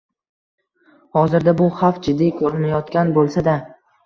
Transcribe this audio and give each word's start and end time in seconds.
Hozirda 1.17 1.53
bu 1.59 1.67
xavf 1.83 2.01
jiddiy 2.09 2.33
ko‘rinmayotgan 2.41 3.15
bo‘lsa-da 3.21 3.57